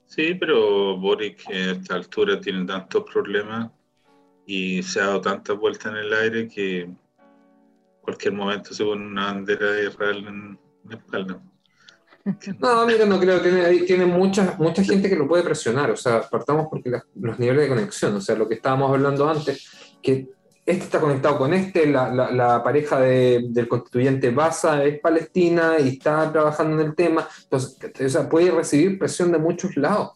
[0.06, 3.72] Sí, pero Boric a esta altura tiene tantos problemas
[4.46, 6.90] y se ha dado tantas vueltas en el aire que
[8.02, 11.42] cualquier momento se pone una bandera de Israel en la espalda.
[12.60, 16.22] No, mira, no creo, tiene, tiene mucha, mucha gente que lo puede presionar, o sea,
[16.22, 20.30] partamos porque los niveles de conexión, o sea, lo que estábamos hablando antes, que
[20.66, 26.32] este está conectado con este, la, la, pareja del constituyente Baza es palestina y está
[26.32, 30.12] trabajando en el tema, entonces o sea, puede recibir presión de muchos lados.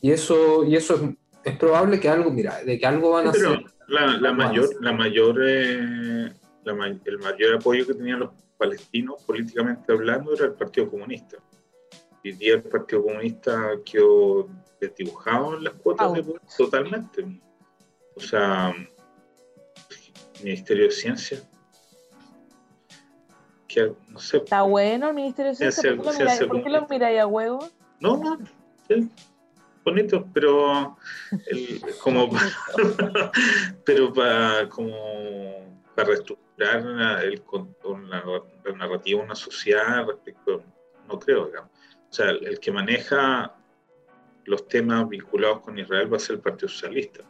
[0.00, 1.14] Y eso, y eso
[1.44, 3.64] es, probable que algo, mira, de que algo van a hacer.
[3.88, 6.32] La, mayor, la mayor, eh,
[6.64, 11.38] el mayor apoyo que tenían los palestinos políticamente hablando era el Partido Comunista.
[12.24, 14.48] hoy día el Partido Comunista quedó
[14.80, 17.40] desdibujado en las cuotas de poder totalmente.
[18.16, 18.74] O sea,
[20.42, 21.38] Ministerio de Ciencia.
[23.66, 25.96] Que, no sé, Está bueno el Ministerio de Ciencia.
[25.96, 27.68] ¿Por qué lo, miráis, a huevo?
[28.00, 28.38] No, no,
[28.88, 29.10] sí,
[29.84, 30.96] bonito, pero
[32.02, 32.28] como
[33.84, 34.92] pero para como
[35.94, 37.42] para reestructurar el,
[38.08, 38.24] la,
[38.64, 40.62] la narrativa una sociedad respecto
[41.08, 41.70] no creo digamos.
[42.10, 43.54] o sea el que maneja
[44.44, 47.24] los temas vinculados con Israel va a ser el Partido Socialista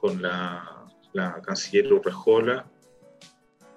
[0.00, 2.66] con la, la canciller Urrejola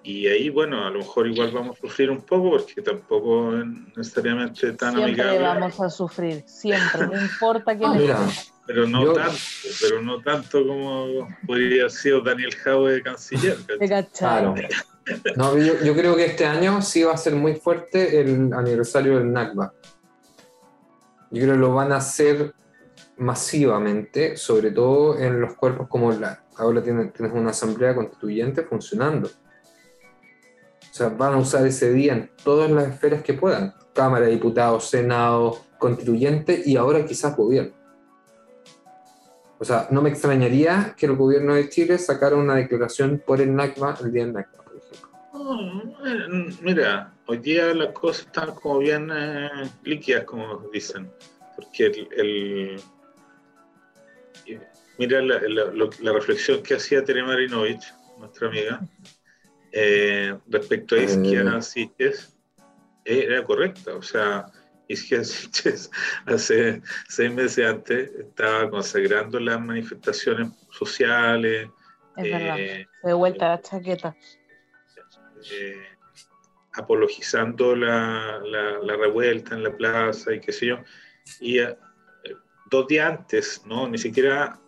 [0.10, 3.66] y ahí, bueno, a lo mejor igual vamos a sufrir un poco porque tampoco es
[3.96, 5.40] necesariamente tan siempre amigable.
[5.40, 7.92] vamos a sufrir, siempre, no importa quién
[8.66, 9.38] Pero no tanto,
[9.80, 13.58] pero no tanto como podría haber sido Daniel Jaue de canciller.
[14.18, 14.56] Claro.
[15.36, 19.20] No, yo, yo, creo que este año sí va a ser muy fuerte el aniversario
[19.20, 19.74] del NACBA.
[21.30, 22.56] Yo creo que lo van a hacer
[23.18, 26.46] masivamente, sobre todo en los cuerpos como la.
[26.58, 29.30] Ahora tienes, tienes una asamblea constituyente funcionando
[30.90, 33.74] o sea, van a usar ese día en todas las esferas que puedan.
[33.94, 37.74] Cámara, Diputados, Senado, Constituyente y ahora quizás gobierno.
[39.60, 43.54] O sea, no me extrañaría que el gobierno de Chile sacara una declaración por el
[43.54, 46.58] NACBA el día del NACBA, por ejemplo.
[46.62, 49.50] mira, hoy día las cosas están como bien eh,
[49.84, 51.12] líquidas, como dicen.
[51.58, 52.82] Porque el,
[54.98, 58.80] mira la, la, reflexión que hacía Tere Marinovich, nuestra amiga,
[59.72, 62.38] eh, respecto a Isquia Siches,
[63.06, 63.96] era correcta.
[63.96, 64.46] O sea,
[64.88, 65.90] Isquia Siches
[66.26, 71.70] hace seis meses antes estaba consagrando las manifestaciones sociales.
[72.18, 74.16] Es verdad, eh, de vuelta a la chaqueta.
[75.52, 75.84] Eh,
[76.74, 80.80] apologizando la, la, revuelta en la plaza y qué sé yo.
[81.40, 81.60] Y
[82.70, 83.88] dos días antes, ¿no?
[83.88, 84.60] Ni siquiera,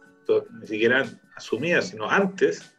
[0.60, 2.74] ni siquiera asumida, sino antes,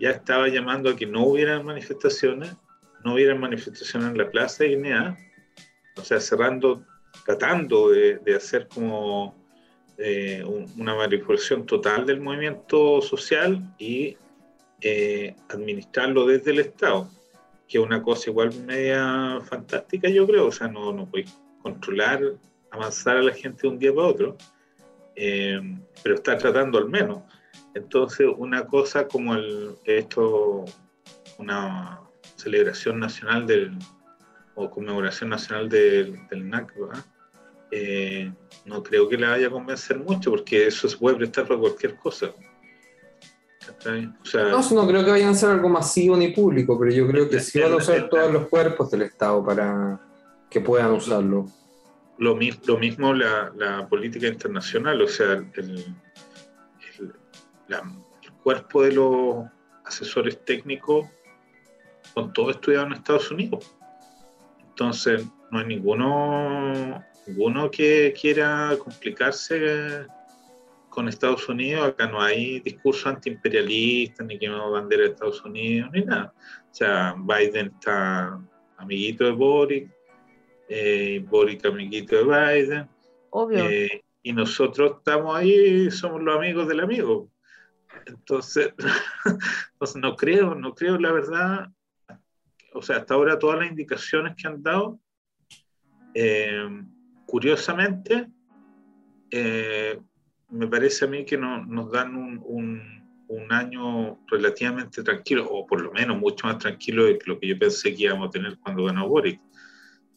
[0.00, 2.56] ya estaba llamando a que no hubiera manifestaciones,
[3.04, 5.18] no hubiera manifestaciones en la Plaza de Guinea,
[5.96, 6.84] o sea, cerrando,
[7.26, 9.36] tratando de, hacer como
[9.98, 10.42] eh,
[10.76, 14.16] una manipulación total del movimiento social y
[14.80, 17.10] eh, administrarlo desde el Estado,
[17.68, 22.22] que es una cosa igual media fantástica, yo creo, o sea, no, no puedes controlar,
[22.70, 24.36] avanzar a la gente de un día para otro,
[25.14, 25.60] eh,
[26.02, 27.22] pero está tratando al menos.
[27.74, 30.64] Entonces, una cosa como el, esto,
[31.38, 32.00] una
[32.36, 33.78] celebración nacional del,
[34.54, 37.04] o conmemoración nacional del, del NACBA,
[37.70, 38.32] eh,
[38.64, 41.96] no creo que la vaya a convencer mucho, porque eso se puede prestar para cualquier
[41.96, 42.32] cosa.
[43.84, 47.38] no, no creo que vayan a ser algo masivo ni público, pero yo creo que
[47.38, 50.00] sí van a usar todos los cuerpos del Estado para
[50.50, 51.46] que puedan usarlo.
[52.18, 52.36] Lo,
[52.66, 55.94] lo mismo la, la política internacional, o sea, el,
[57.78, 59.46] el cuerpo de los
[59.84, 61.08] asesores técnicos
[62.14, 63.76] con todo estudiado en Estados Unidos.
[64.60, 70.06] Entonces, no hay ninguno, ninguno que quiera complicarse
[70.88, 71.88] con Estados Unidos.
[71.88, 76.32] Acá no hay discurso antiimperialista, ni que no bandera de Estados Unidos, ni nada.
[76.70, 78.40] O sea, Biden está
[78.76, 79.90] amiguito de Boric,
[80.68, 82.88] eh, Boric amiguito de Biden.
[83.30, 83.68] Obvio.
[83.68, 87.29] Eh, y nosotros estamos ahí, somos los amigos del amigo.
[88.06, 88.72] Entonces,
[89.96, 91.70] no creo, no creo la verdad.
[92.72, 95.00] O sea, hasta ahora todas las indicaciones que han dado,
[96.14, 96.68] eh,
[97.26, 98.28] curiosamente,
[99.30, 100.00] eh,
[100.50, 103.00] me parece a mí que no, nos dan un, un,
[103.50, 107.94] año relativamente tranquilo, o por lo menos mucho más tranquilo de lo que yo pensé
[107.94, 109.40] que íbamos a tener cuando ganó Boric.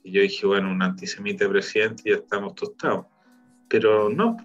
[0.03, 3.05] Y yo dije, bueno, un antisemita presidente ya estamos tostados.
[3.69, 4.37] Pero no,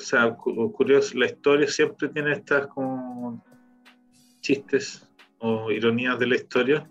[0.00, 3.44] o sea, curioso, la historia siempre tiene estas como
[4.40, 5.06] chistes
[5.38, 6.90] o ironías de la historia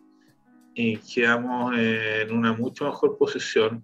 [0.75, 3.83] y quedamos en una mucho mejor posición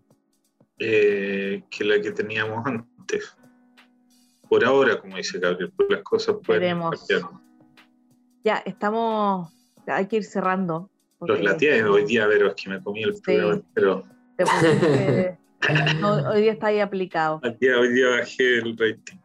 [0.77, 3.35] eh, que la que teníamos antes.
[4.47, 7.31] Por ahora, como dice Gabriel, pues las cosas pueden cambiar.
[8.43, 9.51] Ya, estamos,
[9.87, 10.91] hay que ir cerrando.
[11.19, 14.03] Los latíes hoy día, pero es que me comí el programa pero
[16.31, 17.41] hoy día está ahí aplicado.
[17.43, 19.17] Hoy día, bajé el rating.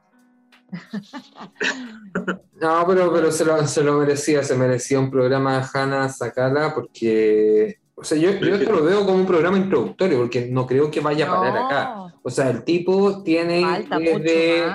[2.61, 6.75] No, pero, pero se, lo, se lo merecía, se merecía un programa de Hanna Sakala
[6.75, 10.91] porque, o sea, yo, yo esto lo veo como un programa introductorio porque no creo
[10.91, 12.15] que vaya a parar acá.
[12.23, 14.67] O sea, el tipo tiene desde,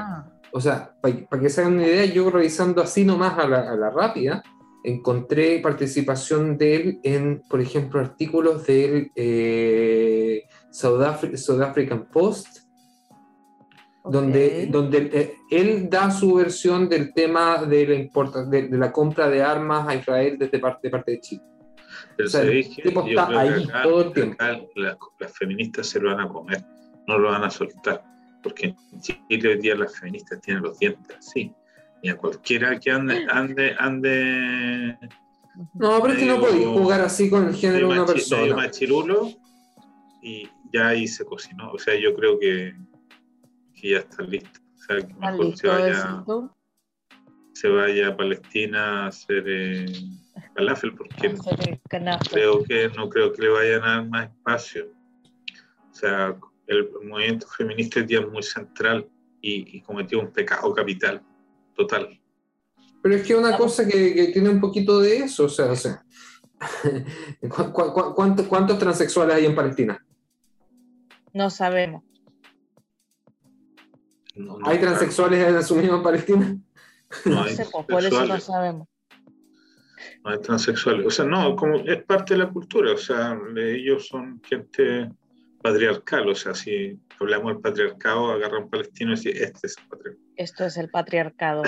[0.51, 3.75] o sea, para, que se hagan una idea, yo revisando así nomás a la, a
[3.75, 4.41] la rápida,
[4.85, 10.24] encontré participación de él en, por ejemplo, artículos del eh,
[10.75, 12.59] South, African Post,
[14.03, 19.41] donde, donde eh, él da su versión del tema de la, de, la compra de
[19.41, 21.41] armas a Israel desde parte, de parte de Chile.
[22.17, 24.43] Pero o está ahí todo el tiempo.
[24.75, 26.63] Las, feministas se lo van a comer,
[27.07, 28.03] no lo van a soltar,
[28.43, 31.53] porque en Chile hoy día las feministas tienen los dientes así,
[32.03, 34.97] y a cualquiera que ande, ande, ande
[35.73, 38.55] no, pero es que no podéis jugar así con el género de una persona.
[38.55, 39.31] machirulo
[40.21, 41.71] y ya ahí se cocinó.
[41.71, 42.75] O sea, yo creo que,
[43.73, 44.59] que ya está listo.
[44.75, 46.23] O sea, que mejor se vaya,
[47.53, 49.85] se vaya a Palestina a hacer eh,
[50.55, 51.33] falafel, porque
[52.31, 54.91] creo que, no creo que le vayan a dar más espacio.
[55.91, 59.07] O sea, el movimiento feminista es día muy central
[59.41, 61.21] y, y cometió un pecado capital
[61.75, 62.19] total.
[63.01, 66.03] Pero es que una cosa que, tiene un poquito de eso, o sea, o sea
[68.15, 70.03] cuántos, transexuales hay en Palestina?
[71.35, 72.01] No sabemos.
[74.63, 76.57] ¿Hay transexuales asumidos en Palestina?
[77.25, 78.87] No, sé, pues, por eso no sabemos.
[80.23, 81.05] No hay transexuales.
[81.05, 82.93] O sea, no, como es parte de la cultura.
[82.93, 85.11] O sea, ellos son gente
[85.61, 86.29] patriarcal.
[86.29, 90.33] O sea, si hablamos del patriarcado, agarra un palestino y dice, este es el patriarcado.
[90.37, 91.63] Esto es el patriarcado.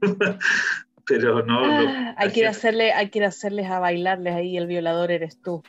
[1.06, 1.60] pero no.
[1.64, 5.62] Ah, hay, que ir hacerle, hay que hacerles a bailarles ahí, el violador eres tú.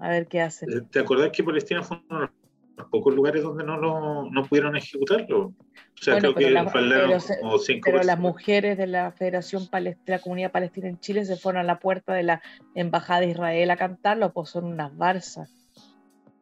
[0.00, 0.70] A ver qué hacen.
[0.70, 2.37] Eh, ¿Te acordás que Palestina fue uno de los
[2.86, 5.46] pocos lugares donde no, lo, no pudieron ejecutarlo?
[5.46, 5.54] O
[6.00, 10.52] sea, creo que pero, como cinco Pero las mujeres de la Federación Palestina, la Comunidad
[10.52, 12.42] Palestina en Chile se fueron a la puerta de la
[12.74, 15.52] Embajada de Israel a cantarlo, pues son unas barzas.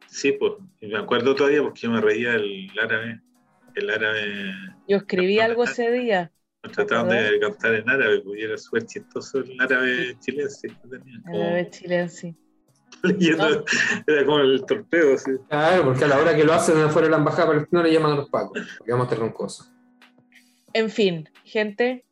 [0.07, 3.21] Sí, pues, me acuerdo todavía porque yo me reía el árabe.
[3.75, 4.53] El árabe.
[4.89, 6.33] Yo escribí algo ese día
[6.69, 10.69] trataban de cantar en árabe, porque era súper chistoso el árabe chilense.
[11.33, 12.35] El árabe chilense.
[14.07, 15.17] Era como el torpeo.
[15.19, 15.33] ¿sí?
[15.49, 18.13] Claro, porque a la hora que lo hacen afuera de la embajada palestina le llaman
[18.13, 19.67] a los pacos, porque vamos a tener un coso.
[20.73, 22.05] En fin, gente,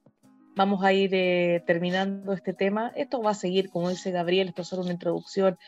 [0.56, 2.92] vamos a ir eh, terminando este tema.
[2.96, 5.58] Esto va a seguir, como dice Gabriel, esto es solo una introducción.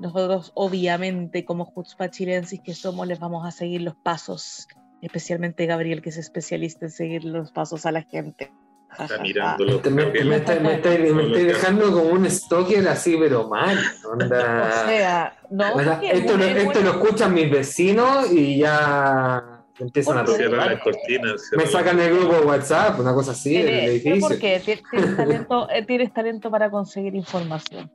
[0.00, 4.66] Nosotros, obviamente, como Jutzpa Chilensis que somos, les vamos a seguir los pasos
[5.02, 8.52] especialmente Gabriel, que es especialista en seguir los pasos a la gente.
[8.98, 9.80] Está mirándolo.
[9.90, 13.78] Me, me, estoy dejando como un stalker así, pero mal.
[14.04, 15.80] O sea, no.
[16.02, 20.50] esto, lo, esto lo escuchan mis vecinos y ya empiezan a tocar.
[20.50, 21.50] las cortinas.
[21.56, 24.28] Me sacan el grupo de WhatsApp, una cosa así, del edificio.
[24.28, 24.60] ¿Por qué?
[24.90, 27.90] ¿Tienes talento, eh, tienes talento para conseguir información.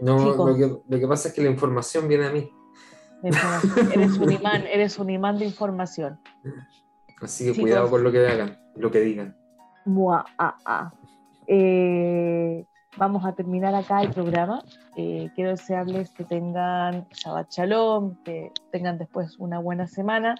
[0.00, 2.50] No, lo que, lo que pasa es que la información viene a mí.
[3.22, 6.18] Eres un imán, eres un imán de información.
[7.20, 9.36] Así que cuidado con lo que hagan, lo que digan.
[10.38, 10.92] ah, ah.
[11.46, 12.64] Eh,
[12.96, 14.62] vamos a terminar acá el programa.
[14.96, 20.36] Eh, quiero desearles que tengan Shabbat Shalom, que tengan después una buena semana.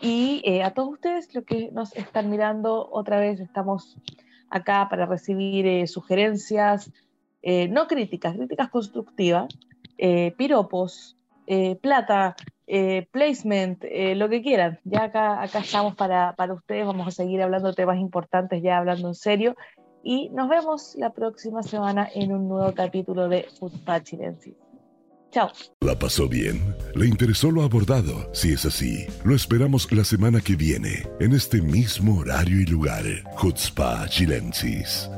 [0.00, 3.96] Y eh, a todos ustedes, los que nos están mirando, otra vez estamos
[4.50, 6.92] acá para recibir sugerencias,
[7.70, 9.48] no críticas, críticas constructivas,
[10.36, 11.16] piropos,
[11.46, 12.36] eh, plata,
[12.66, 14.80] eh, placement, eh, lo que quieran.
[14.84, 18.78] Ya acá, acá estamos para, para ustedes, vamos a seguir hablando de temas importantes, ya
[18.78, 19.54] hablando en serio.
[20.02, 24.54] Y nos vemos la próxima semana en un nuevo capítulo de Foodpad Chilensis.
[25.30, 25.50] Chao.
[25.80, 26.76] ¿La pasó bien?
[26.94, 28.32] ¿Le interesó lo abordado?
[28.32, 33.02] Si es así, lo esperamos la semana que viene, en este mismo horario y lugar.
[33.40, 35.10] Chutzpah Chilensis